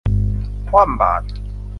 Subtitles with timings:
[0.67, 1.25] คว่ำบาตร